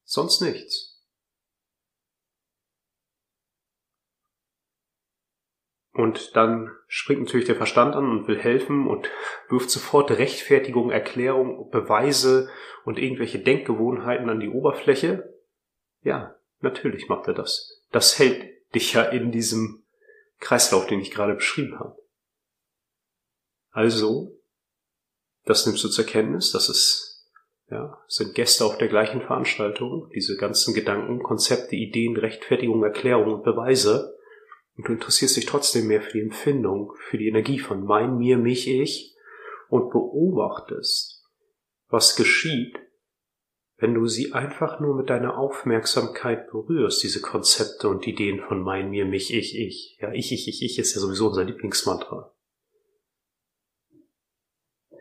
Sonst 0.04 0.40
nichts. 0.40 0.89
Und 6.00 6.34
dann 6.34 6.70
springt 6.88 7.22
natürlich 7.22 7.46
der 7.46 7.56
Verstand 7.56 7.94
an 7.94 8.10
und 8.10 8.26
will 8.26 8.38
helfen 8.38 8.88
und 8.88 9.10
wirft 9.48 9.70
sofort 9.70 10.10
Rechtfertigung, 10.10 10.90
Erklärung, 10.90 11.70
Beweise 11.70 12.48
und 12.84 12.98
irgendwelche 12.98 13.38
Denkgewohnheiten 13.38 14.30
an 14.30 14.40
die 14.40 14.48
Oberfläche. 14.48 15.34
Ja, 16.02 16.36
natürlich 16.60 17.08
macht 17.08 17.28
er 17.28 17.34
das. 17.34 17.82
Das 17.92 18.18
hält 18.18 18.48
dich 18.74 18.94
ja 18.94 19.02
in 19.02 19.30
diesem 19.30 19.84
Kreislauf, 20.38 20.86
den 20.86 21.00
ich 21.00 21.10
gerade 21.10 21.34
beschrieben 21.34 21.78
habe. 21.78 21.96
Also, 23.72 24.32
das 25.44 25.66
nimmst 25.66 25.84
du 25.84 25.88
zur 25.88 26.06
Kenntnis, 26.06 26.50
das 26.50 26.68
ist, 26.68 27.28
ja, 27.70 27.98
sind 28.08 28.34
Gäste 28.34 28.64
auf 28.64 28.78
der 28.78 28.88
gleichen 28.88 29.20
Veranstaltung, 29.20 30.10
diese 30.14 30.36
ganzen 30.36 30.72
Gedanken, 30.72 31.22
Konzepte, 31.22 31.76
Ideen, 31.76 32.16
Rechtfertigung, 32.16 32.82
Erklärung 32.82 33.34
und 33.34 33.44
Beweise 33.44 34.16
und 34.80 34.88
du 34.88 34.92
interessierst 34.94 35.36
dich 35.36 35.44
trotzdem 35.44 35.88
mehr 35.88 36.00
für 36.00 36.12
die 36.12 36.22
Empfindung, 36.22 36.94
für 37.10 37.18
die 37.18 37.28
Energie 37.28 37.58
von 37.58 37.84
mein, 37.84 38.16
mir, 38.16 38.38
mich, 38.38 38.66
ich 38.66 39.14
und 39.68 39.90
beobachtest, 39.90 41.22
was 41.88 42.16
geschieht, 42.16 42.78
wenn 43.76 43.92
du 43.92 44.06
sie 44.06 44.32
einfach 44.32 44.80
nur 44.80 44.96
mit 44.96 45.10
deiner 45.10 45.36
Aufmerksamkeit 45.36 46.50
berührst, 46.50 47.02
diese 47.02 47.20
Konzepte 47.20 47.90
und 47.90 48.06
Ideen 48.06 48.40
von 48.40 48.62
mein, 48.62 48.88
mir, 48.88 49.04
mich, 49.04 49.34
ich, 49.34 49.58
ich. 49.58 49.98
Ja, 50.00 50.12
ich, 50.12 50.32
ich, 50.32 50.48
ich, 50.48 50.62
ich 50.62 50.78
ist 50.78 50.94
ja 50.94 51.00
sowieso 51.02 51.28
unser 51.28 51.44
Lieblingsmantra. 51.44 52.32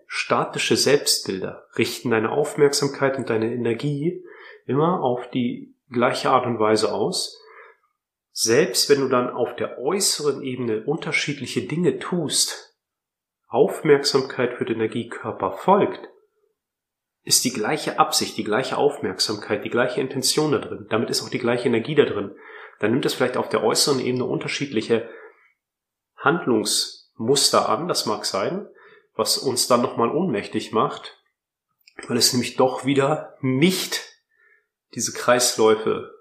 Statische 0.08 0.76
Selbstbilder 0.76 1.68
richten 1.78 2.12
deine 2.12 2.32
Aufmerksamkeit 2.32 3.18
und 3.18 3.30
deine 3.30 3.54
Energie 3.54 4.26
immer 4.66 5.02
auf 5.04 5.30
die 5.30 5.74
gleiche 5.90 6.32
Art 6.32 6.46
und 6.46 6.60
Weise 6.60 6.92
aus, 6.92 7.40
selbst 8.42 8.90
wenn 8.90 9.02
du 9.02 9.10
dann 9.10 9.30
auf 9.30 9.58
der 9.58 9.80
äußeren 9.80 10.42
Ebene 10.42 10.86
unterschiedliche 10.86 11.64
Dinge 11.64 12.00
tust, 12.00 12.74
Aufmerksamkeit 13.50 14.54
für 14.54 14.64
den 14.64 14.78
Energiekörper 14.78 15.52
folgt, 15.52 16.08
ist 17.24 17.44
die 17.44 17.52
gleiche 17.52 18.00
Absicht, 18.00 18.38
die 18.38 18.46
gleiche 18.46 18.78
Aufmerksamkeit, 18.78 19.66
die 19.66 19.70
gleiche 19.70 20.00
Intention 20.00 20.54
da 20.54 20.60
drin. 20.60 20.88
Damit 20.90 21.10
ist 21.10 21.22
auch 21.22 21.28
die 21.28 21.38
gleiche 21.38 21.68
Energie 21.68 21.96
da 21.96 22.06
drin. 22.06 22.34
Dann 22.80 22.92
nimmt 22.92 23.06
es 23.06 23.14
vielleicht 23.14 23.36
auf 23.36 23.50
der 23.50 23.62
äußeren 23.62 24.00
Ebene 24.00 24.24
unterschiedliche 24.24 25.10
Handlungsmuster 26.16 27.68
an, 27.68 27.90
das 27.90 28.06
mag 28.06 28.24
sein, 28.24 28.70
was 29.16 29.38
uns 29.38 29.68
dann 29.68 29.82
nochmal 29.82 30.12
ohnmächtig 30.12 30.72
macht, 30.72 31.22
weil 32.08 32.16
es 32.16 32.32
nämlich 32.32 32.56
doch 32.56 32.86
wieder 32.86 33.36
nicht 33.42 34.02
diese 34.96 35.12
Kreisläufe 35.12 36.19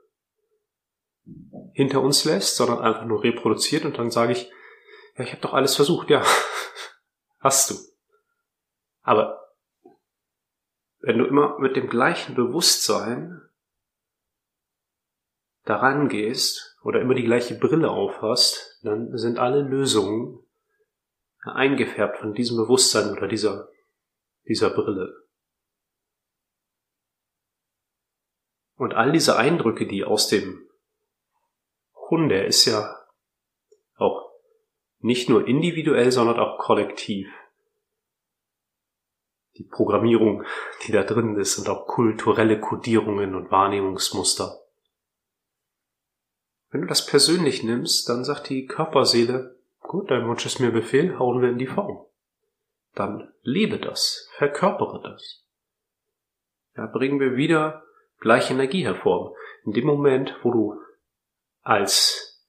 hinter 1.72 2.02
uns 2.02 2.24
lässt, 2.24 2.56
sondern 2.56 2.80
einfach 2.80 3.04
nur 3.04 3.22
reproduziert 3.22 3.84
und 3.84 3.98
dann 3.98 4.10
sage 4.10 4.32
ich, 4.32 4.50
ja, 5.16 5.24
ich 5.24 5.30
habe 5.32 5.42
doch 5.42 5.54
alles 5.54 5.76
versucht, 5.76 6.10
ja, 6.10 6.24
hast 7.40 7.70
du. 7.70 7.74
Aber 9.02 9.54
wenn 11.00 11.18
du 11.18 11.24
immer 11.24 11.58
mit 11.58 11.76
dem 11.76 11.88
gleichen 11.88 12.34
Bewusstsein 12.34 13.40
daran 15.64 16.08
gehst 16.08 16.78
oder 16.82 17.00
immer 17.00 17.14
die 17.14 17.24
gleiche 17.24 17.54
Brille 17.54 17.90
aufhast, 17.90 18.78
dann 18.82 19.16
sind 19.16 19.38
alle 19.38 19.62
Lösungen 19.62 20.40
eingefärbt 21.42 22.18
von 22.18 22.34
diesem 22.34 22.56
Bewusstsein 22.56 23.12
oder 23.12 23.28
dieser, 23.28 23.68
dieser 24.46 24.70
Brille. 24.70 25.14
Und 28.76 28.94
all 28.94 29.12
diese 29.12 29.36
Eindrücke, 29.36 29.86
die 29.86 30.04
aus 30.04 30.28
dem 30.28 30.67
Hunde 32.10 32.42
ist 32.44 32.64
ja 32.64 32.96
auch 33.96 34.30
nicht 35.00 35.28
nur 35.28 35.46
individuell, 35.46 36.10
sondern 36.10 36.38
auch 36.38 36.58
kollektiv. 36.58 37.28
Die 39.56 39.64
Programmierung, 39.64 40.44
die 40.86 40.92
da 40.92 41.02
drin 41.02 41.36
ist, 41.36 41.58
und 41.58 41.68
auch 41.68 41.86
kulturelle 41.86 42.60
Kodierungen 42.60 43.34
und 43.34 43.50
Wahrnehmungsmuster. 43.50 44.60
Wenn 46.70 46.82
du 46.82 46.86
das 46.86 47.06
persönlich 47.06 47.62
nimmst, 47.62 48.08
dann 48.08 48.24
sagt 48.24 48.50
die 48.50 48.66
Körperseele, 48.66 49.56
gut, 49.80 50.10
dein 50.10 50.28
Wunsch 50.28 50.44
ist 50.46 50.60
mir 50.60 50.70
Befehl, 50.70 51.18
hauen 51.18 51.40
wir 51.40 51.48
in 51.48 51.58
die 51.58 51.66
Form. 51.66 52.04
Dann 52.94 53.32
lebe 53.42 53.78
das, 53.78 54.28
verkörpere 54.36 55.00
das. 55.02 55.44
Ja, 56.76 56.86
bringen 56.86 57.20
wir 57.20 57.36
wieder 57.36 57.82
gleiche 58.20 58.54
Energie 58.54 58.84
hervor. 58.84 59.34
In 59.64 59.72
dem 59.72 59.86
Moment, 59.86 60.36
wo 60.42 60.52
du 60.52 60.80
als 61.68 62.42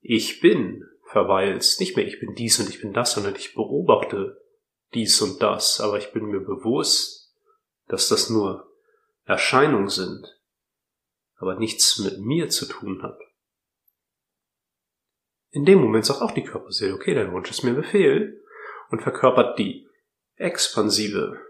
ich 0.00 0.40
bin 0.40 0.86
verweilst. 1.10 1.80
Nicht 1.80 1.96
mehr 1.96 2.06
ich 2.06 2.20
bin 2.20 2.34
dies 2.34 2.60
und 2.60 2.68
ich 2.68 2.82
bin 2.82 2.92
das, 2.92 3.12
sondern 3.14 3.34
ich 3.34 3.54
beobachte 3.54 4.38
dies 4.92 5.22
und 5.22 5.40
das, 5.40 5.80
aber 5.80 5.96
ich 5.96 6.12
bin 6.12 6.26
mir 6.26 6.40
bewusst, 6.40 7.34
dass 7.86 8.10
das 8.10 8.28
nur 8.28 8.70
Erscheinungen 9.24 9.88
sind, 9.88 10.38
aber 11.36 11.54
nichts 11.54 11.98
mit 11.98 12.18
mir 12.18 12.50
zu 12.50 12.66
tun 12.66 13.02
hat. 13.02 13.18
In 15.50 15.64
dem 15.64 15.80
Moment 15.80 16.04
sagt 16.04 16.20
auch 16.20 16.32
die 16.32 16.44
Körperseele, 16.44 16.92
okay, 16.92 17.14
dein 17.14 17.32
Wunsch 17.32 17.50
ist 17.50 17.62
mir 17.62 17.72
Befehl 17.72 18.44
und 18.90 19.00
verkörpert 19.00 19.58
die 19.58 19.88
expansive 20.34 21.40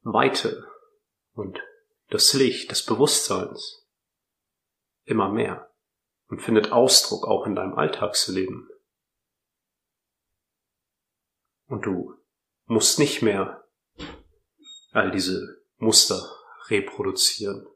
Weite 0.00 0.66
und 1.34 1.60
das 2.08 2.32
Licht 2.32 2.70
des 2.70 2.86
Bewusstseins 2.86 3.85
immer 5.06 5.30
mehr 5.30 5.72
und 6.28 6.42
findet 6.42 6.72
Ausdruck 6.72 7.26
auch 7.26 7.46
in 7.46 7.54
deinem 7.54 7.74
Alltagsleben. 7.74 8.68
Und 11.66 11.86
du 11.86 12.14
musst 12.66 12.98
nicht 12.98 13.22
mehr 13.22 13.64
all 14.92 15.10
diese 15.10 15.62
Muster 15.78 16.20
reproduzieren. 16.68 17.66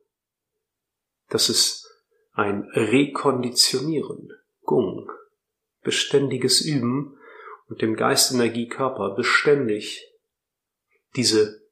Das 1.29 1.49
ist 1.49 1.89
ein 2.33 2.69
Rekonditionieren, 2.73 4.33
Gung, 4.63 5.11
beständiges 5.83 6.61
Üben 6.61 7.19
und 7.69 7.83
dem 7.83 7.95
Geist, 7.95 8.33
Energie, 8.33 8.69
Körper 8.69 9.15
beständig 9.15 10.07
diese 11.17 11.63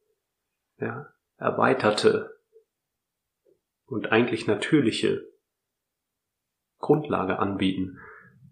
ja, 0.78 1.12
erweiterte 1.36 2.40
und 3.86 4.12
eigentlich 4.12 4.46
natürliche 4.46 5.28
Grundlage 6.78 7.38
anbieten. 7.38 7.98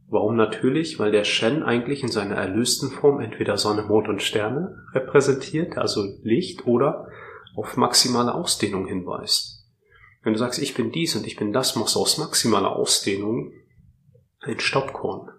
Warum 0.08 0.36
natürlich? 0.36 0.98
Weil 0.98 1.10
der 1.10 1.24
Shen 1.24 1.62
eigentlich 1.62 2.02
in 2.02 2.10
seiner 2.10 2.36
erlösten 2.36 2.90
Form 2.90 3.20
entweder 3.20 3.56
Sonne, 3.56 3.82
Mond 3.82 4.08
und 4.08 4.22
Sterne 4.22 4.84
repräsentiert, 4.92 5.76
also 5.76 6.04
Licht, 6.22 6.66
oder 6.66 7.08
auf 7.56 7.76
maximale 7.76 8.34
Ausdehnung 8.34 8.86
hinweist. 8.86 9.64
Wenn 10.22 10.32
du 10.32 10.38
sagst, 10.38 10.60
ich 10.60 10.74
bin 10.74 10.92
dies 10.92 11.16
und 11.16 11.26
ich 11.26 11.36
bin 11.36 11.52
das, 11.52 11.76
machst 11.76 11.94
du 11.96 12.00
aus 12.00 12.18
maximaler 12.18 12.76
Ausdehnung 12.76 13.52
ein 14.40 14.60
Staubkorn. 14.60 15.30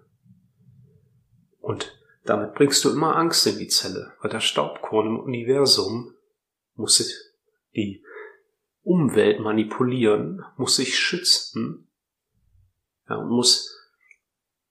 Und 1.60 1.98
damit 2.24 2.54
bringst 2.54 2.84
du 2.84 2.90
immer 2.90 3.16
Angst 3.16 3.46
in 3.46 3.58
die 3.58 3.68
Zelle, 3.68 4.12
weil 4.20 4.30
das 4.30 4.44
Staubkorn 4.44 5.06
im 5.06 5.20
Universum 5.20 6.12
muss 6.74 6.98
die 7.74 8.02
Umwelt 8.82 9.40
manipulieren, 9.40 10.42
muss 10.56 10.76
sich 10.76 10.98
schützen 10.98 11.87
ja, 13.08 13.16
und 13.16 13.28
muss 13.28 13.74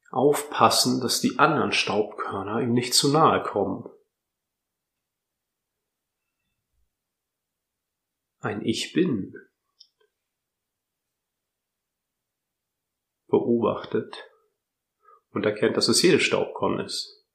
aufpassen, 0.10 1.02
dass 1.02 1.22
die 1.22 1.38
anderen 1.40 1.72
Staubkörner 1.72 2.62
ihm 2.62 2.74
nicht 2.74 2.94
zu 2.94 3.12
nahe 3.12 3.44
kommen. 3.44 3.90
Ein 8.40 8.62
Ich 8.64 8.94
bin 8.94 9.36
beobachtet 13.28 14.16
und 15.32 15.46
erkennt, 15.46 15.76
dass 15.76 15.90
es 15.90 16.02
jedes 16.02 16.24
Staubkorn 16.24 16.80
ist. 16.80 17.26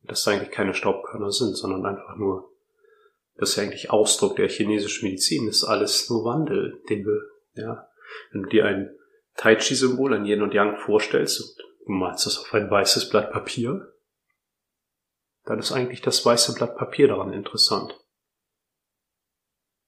Dass 0.00 0.20
es 0.20 0.28
eigentlich 0.28 0.50
keine 0.50 0.74
Staubkörner 0.74 1.30
sind, 1.30 1.54
sondern 1.54 1.86
einfach 1.86 2.16
nur, 2.16 2.50
das 3.36 3.50
ist 3.50 3.56
ja 3.56 3.62
eigentlich 3.62 3.90
Ausdruck 3.90 4.36
der 4.36 4.48
chinesischen 4.48 5.04
Medizin, 5.04 5.46
ist 5.46 5.62
alles 5.62 6.10
nur 6.10 6.24
Wandel, 6.24 6.82
den 6.88 7.06
wir, 7.06 7.22
ja, 7.54 7.88
wenn 8.32 8.42
du 8.42 8.48
dir 8.48 8.64
ein 8.64 8.98
Tai 9.36 9.56
Chi-Symbol 9.56 10.14
an 10.14 10.26
Yin 10.26 10.42
und 10.42 10.54
Yang 10.54 10.76
vorstellst 10.78 11.40
und 11.40 11.64
du 11.86 11.92
malst 11.92 12.26
das 12.26 12.38
auf 12.38 12.52
ein 12.54 12.70
weißes 12.70 13.08
Blatt 13.08 13.32
Papier, 13.32 13.92
dann 15.44 15.58
ist 15.58 15.72
eigentlich 15.72 16.00
das 16.00 16.24
weiße 16.24 16.54
Blatt 16.54 16.76
Papier 16.76 17.08
daran 17.08 17.32
interessant. 17.32 17.98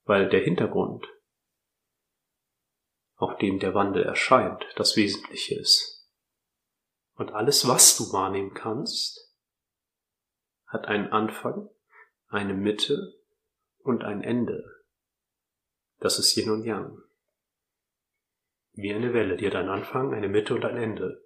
Weil 0.04 0.28
der 0.28 0.40
Hintergrund, 0.40 1.06
auf 3.16 3.38
dem 3.38 3.58
der 3.58 3.74
Wandel 3.74 4.02
erscheint, 4.02 4.66
das 4.76 4.96
Wesentliche 4.96 5.54
ist. 5.54 6.10
Und 7.14 7.32
alles, 7.32 7.68
was 7.68 7.96
du 7.96 8.12
wahrnehmen 8.12 8.54
kannst, 8.54 9.32
hat 10.66 10.86
einen 10.86 11.12
Anfang, 11.12 11.70
eine 12.26 12.54
Mitte 12.54 13.14
und 13.78 14.02
ein 14.02 14.22
Ende. 14.22 14.64
Das 16.00 16.18
ist 16.18 16.36
Yin 16.36 16.50
und 16.50 16.64
Yang. 16.64 17.03
Wie 18.74 18.92
eine 18.92 19.14
Welle, 19.14 19.36
die 19.36 19.46
hat 19.46 19.54
einen 19.54 19.68
Anfang, 19.68 20.12
eine 20.12 20.28
Mitte 20.28 20.54
und 20.54 20.64
ein 20.64 20.76
Ende. 20.76 21.22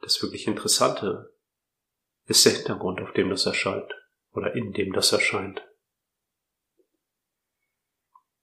Das 0.00 0.20
wirklich 0.22 0.46
Interessante 0.46 1.32
ist 2.26 2.44
der 2.44 2.52
Hintergrund, 2.54 3.00
auf 3.00 3.12
dem 3.12 3.30
das 3.30 3.46
erscheint 3.46 3.94
oder 4.32 4.54
in 4.54 4.72
dem 4.72 4.92
das 4.92 5.12
erscheint. 5.12 5.66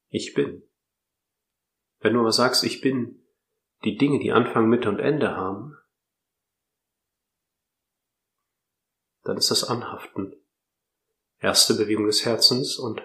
Ich 0.07 0.33
bin. 0.33 0.63
Wenn 1.99 2.13
du 2.13 2.21
aber 2.21 2.31
sagst, 2.31 2.63
ich 2.63 2.81
bin 2.81 3.23
die 3.83 3.97
Dinge, 3.97 4.19
die 4.19 4.31
Anfang, 4.31 4.69
Mitte 4.69 4.89
und 4.89 4.99
Ende 4.99 5.35
haben, 5.35 5.77
dann 9.23 9.37
ist 9.37 9.51
das 9.51 9.63
Anhaften. 9.63 10.35
Erste 11.39 11.75
Bewegung 11.75 12.05
des 12.07 12.25
Herzens 12.25 12.77
und 12.77 13.01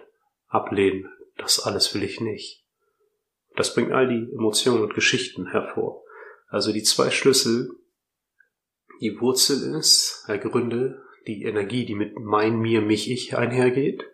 Ablehnen. 0.46 1.10
Das 1.36 1.60
alles 1.60 1.94
will 1.94 2.02
ich 2.02 2.20
nicht. 2.20 2.65
Das 3.56 3.74
bringt 3.74 3.92
all 3.92 4.08
die 4.08 4.32
Emotionen 4.32 4.82
und 4.82 4.94
Geschichten 4.94 5.46
hervor. 5.50 6.04
Also 6.48 6.72
die 6.72 6.82
zwei 6.82 7.10
Schlüssel, 7.10 7.70
die 9.00 9.18
Wurzel 9.20 9.74
ist, 9.74 10.24
ergründe 10.28 11.02
die 11.26 11.42
Energie, 11.42 11.84
die 11.84 11.94
mit 11.94 12.18
mein, 12.18 12.58
mir, 12.60 12.82
mich, 12.82 13.10
ich 13.10 13.36
einhergeht 13.36 14.04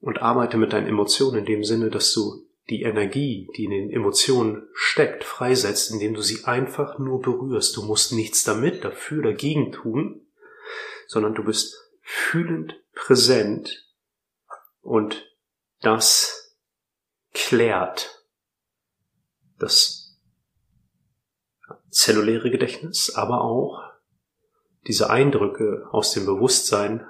und 0.00 0.20
arbeite 0.20 0.56
mit 0.56 0.72
deinen 0.72 0.88
Emotionen 0.88 1.38
in 1.38 1.44
dem 1.44 1.64
Sinne, 1.64 1.90
dass 1.90 2.12
du 2.12 2.46
die 2.68 2.82
Energie, 2.82 3.48
die 3.56 3.64
in 3.64 3.70
den 3.70 3.90
Emotionen 3.90 4.68
steckt, 4.72 5.22
freisetzt, 5.22 5.92
indem 5.92 6.14
du 6.14 6.22
sie 6.22 6.44
einfach 6.44 6.98
nur 6.98 7.20
berührst. 7.20 7.76
Du 7.76 7.82
musst 7.82 8.12
nichts 8.12 8.42
damit, 8.42 8.84
dafür, 8.84 9.22
dagegen 9.22 9.70
tun, 9.70 10.26
sondern 11.06 11.34
du 11.34 11.44
bist 11.44 11.76
fühlend 12.02 12.82
präsent 12.92 13.84
und 14.80 15.32
das 15.80 16.45
klärt 17.46 18.24
das 19.60 20.18
zelluläre 21.90 22.50
Gedächtnis, 22.50 23.14
aber 23.14 23.42
auch 23.42 23.84
diese 24.88 25.10
Eindrücke 25.10 25.86
aus 25.92 26.12
dem 26.12 26.26
Bewusstsein, 26.26 27.06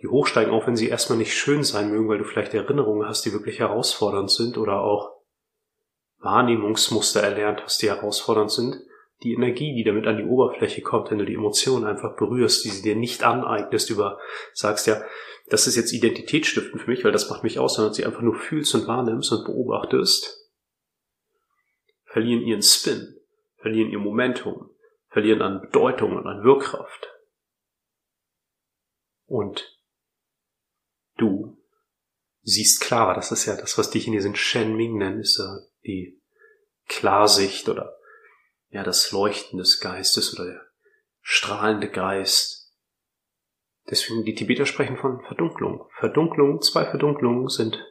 die 0.00 0.08
hochsteigen, 0.08 0.54
auch 0.54 0.66
wenn 0.66 0.76
sie 0.76 0.88
erstmal 0.88 1.18
nicht 1.18 1.34
schön 1.34 1.62
sein 1.62 1.90
mögen, 1.90 2.08
weil 2.08 2.16
du 2.16 2.24
vielleicht 2.24 2.54
Erinnerungen 2.54 3.06
hast, 3.06 3.26
die 3.26 3.34
wirklich 3.34 3.58
herausfordernd 3.58 4.30
sind 4.30 4.56
oder 4.56 4.80
auch 4.80 5.12
Wahrnehmungsmuster 6.20 7.20
erlernt 7.20 7.60
hast, 7.62 7.82
die 7.82 7.90
herausfordernd 7.90 8.50
sind, 8.50 8.80
die 9.22 9.34
Energie, 9.34 9.74
die 9.74 9.84
damit 9.84 10.06
an 10.06 10.16
die 10.16 10.24
Oberfläche 10.24 10.80
kommt, 10.80 11.10
wenn 11.10 11.18
du 11.18 11.26
die 11.26 11.34
Emotionen 11.34 11.84
einfach 11.84 12.16
berührst, 12.16 12.64
die 12.64 12.70
sie 12.70 12.82
dir 12.82 12.96
nicht 12.96 13.22
aneignest, 13.22 13.90
über 13.90 14.18
sagst 14.54 14.86
ja, 14.86 15.02
das 15.50 15.66
ist 15.66 15.74
jetzt 15.74 15.92
identitätsstiftend 15.92 16.80
für 16.80 16.90
mich, 16.90 17.04
weil 17.04 17.12
das 17.12 17.28
macht 17.28 17.42
mich 17.42 17.58
aus, 17.58 17.74
sondern 17.74 17.92
sie 17.92 18.06
einfach 18.06 18.22
nur 18.22 18.36
fühlst 18.36 18.72
und 18.76 18.86
wahrnimmst 18.86 19.32
und 19.32 19.44
beobachtest, 19.44 20.48
verlieren 22.04 22.42
ihren 22.42 22.62
Spin, 22.62 23.16
verlieren 23.56 23.90
ihr 23.90 23.98
Momentum, 23.98 24.70
verlieren 25.08 25.42
an 25.42 25.60
Bedeutung 25.60 26.16
und 26.16 26.26
an 26.26 26.44
Wirkkraft. 26.44 27.08
Und 29.26 29.76
du 31.16 31.58
siehst 32.42 32.80
klarer, 32.80 33.14
das 33.14 33.32
ist 33.32 33.46
ja 33.46 33.56
das, 33.56 33.76
was 33.76 33.90
die 33.90 33.98
Chinesen 33.98 34.36
Shen 34.36 34.76
Ming 34.76 34.98
nennen, 34.98 35.20
ist 35.20 35.38
ja 35.38 35.58
die 35.84 36.20
Klarsicht 36.86 37.68
oder 37.68 37.96
ja 38.68 38.84
das 38.84 39.10
Leuchten 39.10 39.58
des 39.58 39.80
Geistes 39.80 40.32
oder 40.34 40.48
der 40.48 40.66
strahlende 41.22 41.90
Geist 41.90 42.59
Deswegen 43.90 44.24
die 44.24 44.34
Tibeter 44.34 44.66
sprechen 44.66 44.96
von 44.96 45.20
Verdunklung. 45.22 45.86
Verdunklung, 45.98 46.62
zwei 46.62 46.84
Verdunklungen 46.84 47.48
sind 47.48 47.84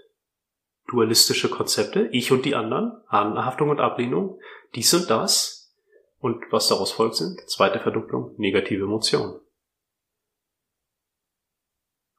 dualistische 0.88 1.49
Konzepte, 1.49 2.07
ich 2.12 2.31
und 2.31 2.45
die 2.45 2.55
anderen, 2.55 3.03
Anhaftung 3.07 3.69
und 3.69 3.79
Ablehnung, 3.79 4.39
dies 4.75 4.93
und 4.93 5.09
das. 5.09 5.75
Und 6.19 6.43
was 6.51 6.67
daraus 6.67 6.91
folgt 6.91 7.15
sind, 7.15 7.39
zweite 7.49 7.79
Verdunklung, 7.79 8.33
negative 8.38 8.83
Emotionen. 8.83 9.39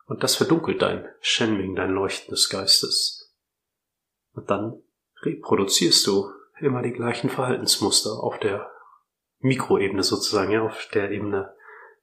Und 0.07 0.23
das 0.23 0.37
verdunkelt 0.37 0.83
dein 0.83 1.07
Shenming, 1.21 1.75
dein 1.75 1.93
Leuchten 1.93 2.31
des 2.31 2.49
Geistes. 2.49 3.33
Und 4.33 4.51
dann 4.51 4.83
reproduzierst 5.23 6.07
du 6.07 6.31
immer 6.61 6.83
die 6.83 6.93
gleichen 6.93 7.31
Verhaltensmuster 7.31 8.11
auf 8.11 8.39
der 8.39 8.71
Mikroebene 9.39 10.03
sozusagen, 10.03 10.53
ja, 10.53 10.63
auf 10.63 10.89
der 10.93 11.11
Ebene 11.11 11.55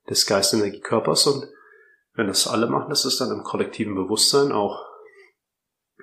des 0.10 0.26
Geistenergiekörpers 0.26 1.28
und 1.28 1.48
wenn 2.18 2.28
das 2.28 2.48
alle 2.48 2.66
machen, 2.68 2.90
das 2.90 3.06
ist 3.06 3.22
dann 3.22 3.32
im 3.32 3.44
kollektiven 3.44 3.94
Bewusstsein 3.94 4.52
auch, 4.52 4.84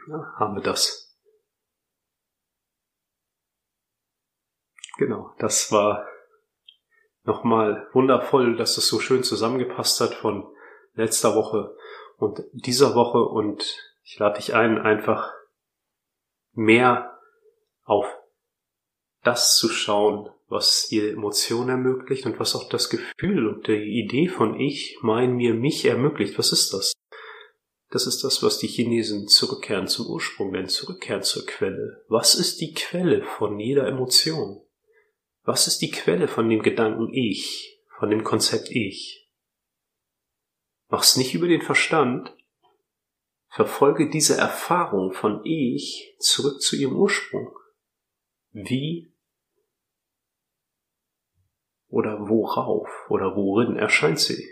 ja, 0.08 0.32
haben 0.38 0.54
wir 0.54 0.62
das. 0.62 1.18
Genau, 4.96 5.34
das 5.38 5.72
war 5.72 6.06
nochmal 7.24 7.88
wundervoll, 7.92 8.56
dass 8.56 8.76
das 8.76 8.86
so 8.86 9.00
schön 9.00 9.24
zusammengepasst 9.24 10.00
hat 10.00 10.14
von 10.14 10.46
letzter 10.92 11.34
Woche 11.34 11.76
und 12.18 12.44
dieser 12.52 12.94
Woche 12.94 13.18
und 13.18 13.64
ich 14.04 14.16
lade 14.20 14.36
dich 14.36 14.54
ein, 14.54 14.78
einfach 14.78 15.32
mehr 16.52 17.18
auf 17.82 18.06
das 19.24 19.56
zu 19.56 19.68
schauen, 19.68 20.30
was 20.48 20.88
dir 20.88 21.10
Emotionen 21.10 21.70
ermöglicht 21.70 22.26
und 22.26 22.38
was 22.38 22.54
auch 22.54 22.68
das 22.68 22.90
Gefühl 22.90 23.48
und 23.48 23.66
die 23.66 24.00
Idee 24.00 24.28
von 24.28 24.60
ich, 24.60 24.98
mein, 25.00 25.34
mir, 25.34 25.54
mich 25.54 25.84
ermöglicht. 25.84 26.38
Was 26.38 26.52
ist 26.52 26.72
das? 26.72 26.92
Das 27.90 28.06
ist 28.06 28.24
das, 28.24 28.42
was 28.42 28.58
die 28.58 28.66
Chinesen 28.66 29.28
zurückkehren 29.28 29.88
zum 29.88 30.06
Ursprung 30.06 30.50
nennen, 30.50 30.68
zurückkehren 30.68 31.22
zur 31.22 31.46
Quelle. 31.46 32.04
Was 32.08 32.34
ist 32.34 32.60
die 32.60 32.74
Quelle 32.74 33.22
von 33.22 33.58
jeder 33.58 33.86
Emotion? 33.86 34.60
Was 35.44 35.66
ist 35.66 35.80
die 35.80 35.90
Quelle 35.90 36.28
von 36.28 36.48
dem 36.48 36.62
Gedanken 36.62 37.12
ich, 37.12 37.80
von 37.98 38.10
dem 38.10 38.24
Konzept 38.24 38.70
ich? 38.70 39.28
Mach's 40.88 41.16
nicht 41.16 41.34
über 41.34 41.48
den 41.48 41.62
Verstand, 41.62 42.34
verfolge 43.48 44.10
diese 44.10 44.36
Erfahrung 44.36 45.12
von 45.12 45.44
ich 45.44 46.16
zurück 46.18 46.60
zu 46.60 46.76
ihrem 46.76 46.96
Ursprung. 46.96 47.56
Wie 48.50 49.13
oder 51.94 52.28
worauf 52.28 52.88
oder 53.08 53.36
worin 53.36 53.76
erscheint 53.76 54.18
sie? 54.18 54.50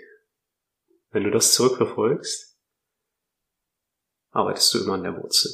Wenn 1.11 1.25
du 1.25 1.31
das 1.33 1.53
zurückverfolgst, 1.55 2.57
arbeitest 4.31 4.73
du 4.73 4.85
immer 4.85 4.95
an 4.95 5.03
der 5.03 5.21
Wurzel. 5.21 5.51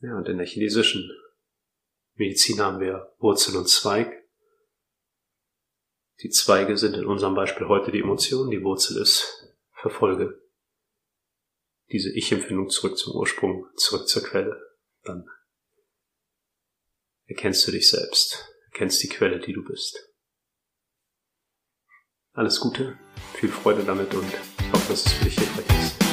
Ja, 0.00 0.14
und 0.18 0.28
in 0.28 0.36
der 0.36 0.46
chinesischen 0.46 1.10
Medizin 2.16 2.60
haben 2.60 2.80
wir 2.80 3.14
Wurzel 3.18 3.56
und 3.56 3.66
Zweig. 3.66 4.12
Die 6.20 6.28
Zweige 6.28 6.76
sind 6.76 6.94
in 6.94 7.06
unserem 7.06 7.34
Beispiel 7.34 7.66
heute 7.66 7.90
die 7.90 8.00
Emotionen, 8.00 8.50
die 8.50 8.62
Wurzel 8.62 9.00
ist 9.00 9.56
Verfolge. 9.72 10.38
Diese 11.92 12.10
Ich-Empfindung 12.10 12.68
zurück 12.68 12.98
zum 12.98 13.14
Ursprung, 13.14 13.66
zurück 13.76 14.06
zur 14.06 14.22
Quelle. 14.22 14.60
Dann 15.02 15.26
erkennst 17.24 17.66
du 17.66 17.72
dich 17.72 17.88
selbst, 17.88 18.52
erkennst 18.66 19.02
die 19.02 19.08
Quelle, 19.08 19.40
die 19.40 19.54
du 19.54 19.64
bist. 19.64 20.13
Alles 22.36 22.58
Gute, 22.58 22.94
viel 23.34 23.48
Freude 23.48 23.84
damit 23.84 24.12
und 24.12 24.24
ich 24.26 24.72
hoffe, 24.72 24.90
dass 24.90 25.06
es 25.06 25.12
für 25.12 25.24
dich 25.24 25.38
hilfreich 25.38 25.78
ist. 25.78 26.03